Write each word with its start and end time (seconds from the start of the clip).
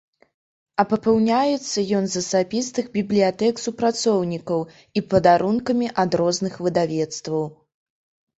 А 0.83 0.83
папаўняецца 0.93 1.83
ён 1.97 2.07
з 2.13 2.21
асабістых 2.25 2.85
бібліятэк 2.95 3.61
супрацоўнікаў 3.65 4.59
і 4.97 5.05
падарункамі 5.13 5.93
ад 6.07 6.11
розных 6.23 6.59
выдавецтваў. 6.71 7.43